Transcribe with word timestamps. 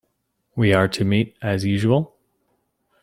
We 0.55 0.73
are 0.73 0.87
to 0.87 1.05
meet 1.05 1.37
as 1.43 1.63
usual? 1.63 2.15